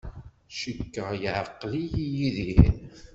[0.57, 2.73] Cikkeɣ yeɛqel-iyi Yidir.